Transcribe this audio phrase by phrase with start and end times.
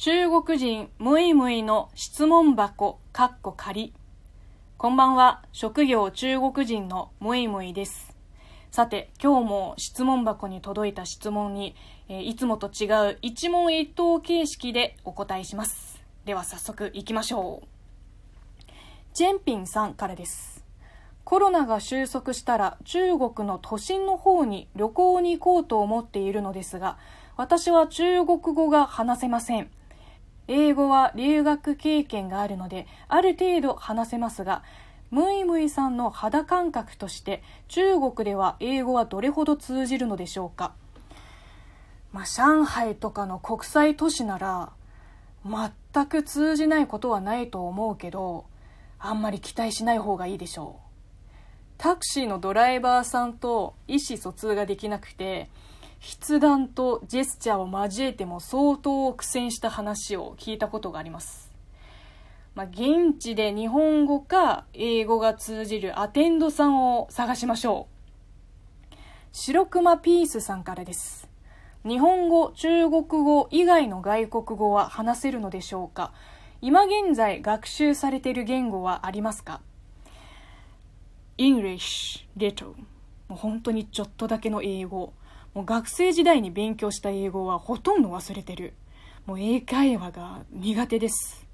[0.00, 3.92] 中国人ムイムイの質問箱かっこ仮
[4.76, 5.42] こんばんは。
[5.50, 8.16] 職業中国人のムイムイです。
[8.70, 11.74] さて今日も質問箱に届いた質問に、
[12.08, 16.00] えいつもと違う一問一答形式でお答えします。
[16.24, 17.68] では早速いきましょう。
[19.14, 20.64] ジェンピンさんからです。
[21.24, 26.96] コロナが収束したら中国の都心の方に旅行に行こうと思っているのですが
[27.36, 29.68] 私は中国語が話せません。
[30.48, 34.62] 英語は留学経験があるのである程度話せますが
[35.10, 40.74] ムイムイさんの肌感覚として中国では英語はどれほど通じるのでしょうか。
[42.12, 44.72] まあ上海とかの国際都市なら
[45.44, 48.46] 全く通じないことはないと思うけど
[48.98, 50.88] あんまり期待しない方がいいでしょう。
[51.78, 55.48] タクシーのドライバーさんと意思疎通ができなくて
[56.00, 61.52] 筆談とジェスチャーを交えても相当苦戦した話を聞いたことがあります、
[62.54, 68.96] まあ、現地で日本語か英語が通じるアテンドさんを探しましょう。
[69.30, 71.28] 白熊ピースさんからです。
[71.86, 76.12] 日本語中国語以外の外国語は話せるのでしょうか？
[76.60, 79.60] 今現在学習されている言語はありますか
[81.36, 82.74] ？English little
[83.28, 85.12] もう本当にちょっとだけの英語。
[85.54, 88.74] もう学生時代に勉強した英語はほとんど忘れてる。
[89.26, 91.46] もう英会話が苦手です。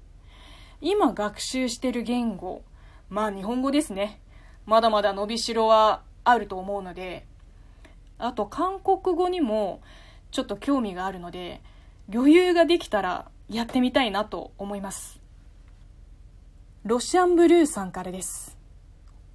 [0.81, 2.63] 今学習してる言語
[3.09, 4.19] まあ日本語ですね。
[4.65, 7.25] まだまだ伸びしろはあると思うので
[8.17, 9.81] あと韓国語にも
[10.31, 11.61] ちょっと興味があるので
[12.13, 15.19] 余裕ができたらやってみたいなと思います。
[16.83, 18.57] ロシアンブルーさんからです。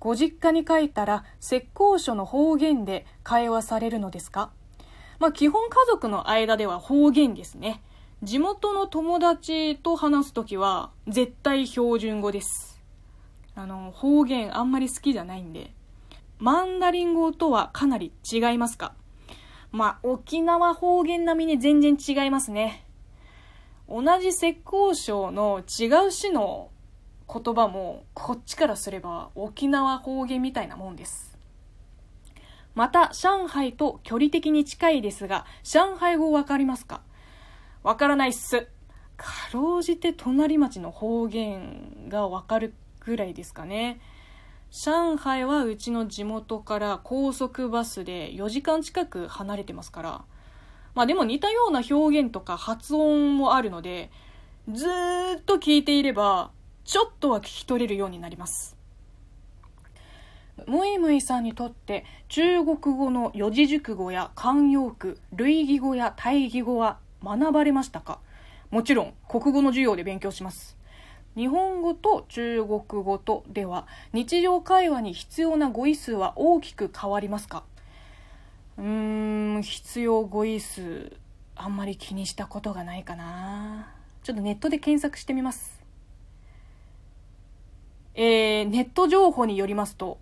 [0.01, 4.51] ご実家に帰ったら浙江省の方言で会話されるのですか？
[5.19, 7.83] まあ基本家族の間では方言ですね。
[8.23, 12.81] 地元の友達と話すときは絶対標準語です。
[13.55, 15.73] あの方言あんまり好きじゃないんで。
[16.39, 18.95] マンダリン語とはかなり違いますか？
[19.71, 22.87] まあ沖縄方言並みに全然違いますね。
[23.87, 24.63] 同じ浙
[24.93, 26.71] 江省の違う市の
[27.33, 31.39] 言葉もこっちからすれば沖縄方言みたいなもんです。
[32.75, 37.03] また上海と距離的に近いですが上海語わかりますか？
[37.83, 38.69] わからないっす。
[39.17, 44.01] かろうじて隣町の方言がわかるぐらいですかね。
[44.71, 50.25] 上海はうちの地元から高速バスで4時間近く離れてますから。
[50.95, 54.11] まあでも似たような表現とか発音もあるので
[54.73, 54.87] ず
[55.39, 56.51] っと聞いていれば
[56.91, 58.77] ちょっとは聞き取れるようになります。
[60.67, 68.19] ムイムイさんにとって中国語の四字熟語や慣用句類義語や対義語は学ばれましたか？
[68.73, 70.77] もちろん国語の授業で勉強します。
[71.37, 77.63] 日本語と中国語とでは日常会話に必要な語彙数は大きく変わりますか？
[78.79, 81.17] うーん必要語彙数
[81.55, 83.95] あんまり気にしたことがないかな。
[84.25, 85.79] ちょっとネットで検索してみます。
[88.23, 90.19] えー、ネット情報によりますと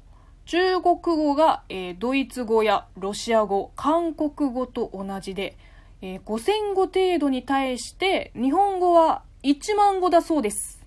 [0.47, 5.57] 中国語が、えードイツ語やロシア語韓国語と同じで、
[6.01, 10.81] えー5000語程度に対して日本語は1万語だそうです。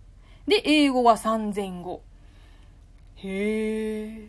[0.48, 2.02] で英語は3000語。
[3.18, 4.28] へえ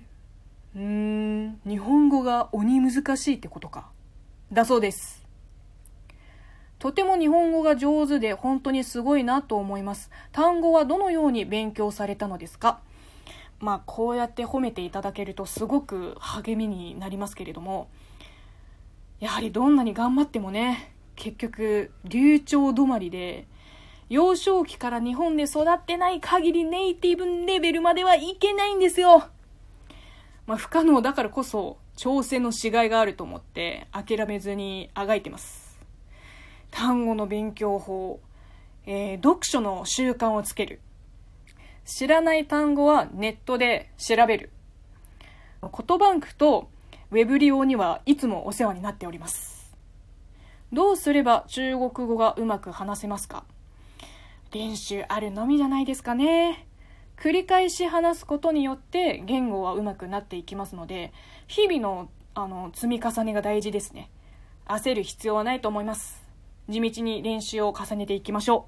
[0.74, 1.60] うーん。
[1.64, 3.90] 日本語が鬼難しいってことか。
[4.52, 5.21] だそうです。
[6.82, 10.10] とても日本語が上手で本当にすごいなと思います。
[10.32, 12.80] 単語はどのように勉強されたのですか？
[13.60, 17.86] まあこうやって褒めていただけるとすごく励みになりますけれども
[19.20, 23.46] やはりどんなに頑張ってもね結局流暢止まりで
[24.08, 29.28] 幼少期から日本で育ってない限りネイティブレベルまではいけないんですよ。
[30.48, 35.61] まあ不可能だからこそ挑戦のしがいがあると思って諦めずにあがいてます。
[36.72, 38.18] 単語の勉強法、
[38.86, 40.80] えー読書の習慣をつける。
[41.84, 44.50] 知らない単語はネットで調べる。
[45.60, 46.68] 言バンクと
[47.12, 49.76] ウェブ利用にはいつもお世話になっております。
[50.72, 53.44] どうすれば中国語がうまく話せますか？
[54.50, 56.66] 練習あるのみじゃないですかね。
[57.18, 61.12] 繰り返し話すことによって言語はうまくなっていきますので
[61.46, 64.10] 日々のあの積み重ねが大事ですね。
[64.66, 66.21] 焦る必要はないと思います。
[66.72, 68.66] 地道に練習を重ねていきましょ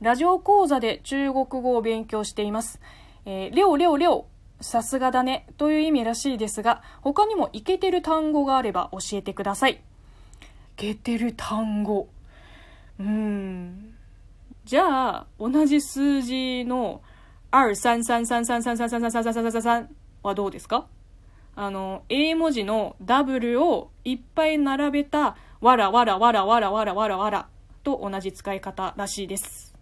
[0.00, 2.80] うラジオ講座で中国語を勉強しています。
[3.26, 4.26] えー、レオレオレオ、
[4.60, 9.72] さすがだね、という意味らしいですが、他にもイケてる単語があれば教えてください。
[9.72, 9.76] イ
[10.76, 12.08] ケてる単語。
[13.00, 13.94] うん。
[14.64, 17.02] じゃあ、同じ数字の、
[17.50, 19.86] 2、3、3、3、3、3、3、3、3、3、3、3、3、3
[20.22, 20.86] はどうですか
[21.56, 27.48] あの、A 文字の W をいっぱい並べた、わらわらわらわらわらわらわら
[27.82, 29.74] と同じ使い方らしいです。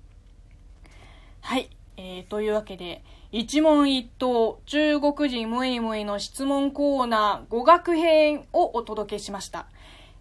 [1.40, 1.70] はい。
[1.96, 3.02] えー、というわけで、
[3.32, 9.66] 一問一答、中国人ムイムイの質問コーナー語学編をお届けしました。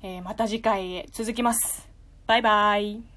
[0.02, 1.88] えー、また次回へ続きます。
[2.28, 3.15] バイバイ。